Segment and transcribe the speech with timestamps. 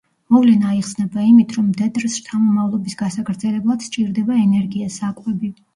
[0.35, 5.59] მოვლენა აიხსნება იმით, რომ მდედრს შთამომავლობის გასაგრძელებლად სჭირდება ენერგია, საკვები.